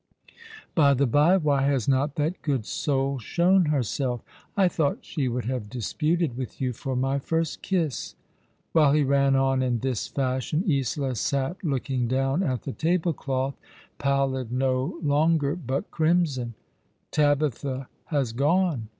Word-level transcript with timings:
By 0.73 0.95
the 0.95 1.05
by, 1.05 1.37
why 1.37 1.61
has 1.67 1.87
not 1.87 2.15
that 2.15 2.41
good 2.41 2.65
soul 2.65 3.19
shown 3.19 3.65
herself? 3.65 4.21
I 4.57 4.67
thought 4.67 5.05
she 5.05 5.27
would 5.27 5.45
have 5.45 5.69
disputed 5.69 6.35
with 6.35 6.59
you 6.59 6.73
for 6.73 6.95
my 6.95 7.19
first 7.19 7.61
kiss." 7.61 8.15
While 8.71 8.93
he 8.93 9.03
ran 9.03 9.35
on 9.35 9.61
in 9.61 9.77
this 9.81 10.07
fashion, 10.07 10.63
Isola 10.67 11.13
sat 11.13 11.63
looking 11.63 12.07
dov/n 12.07 12.41
at 12.41 12.63
the 12.63 12.73
table 12.73 13.13
cloth, 13.13 13.59
pallid 13.99 14.51
no 14.51 14.97
longer, 15.03 15.55
but 15.55 15.91
crimson." 15.91 16.55
Tabitha 17.11 17.87
has 18.05 18.33
gone 18.33 18.87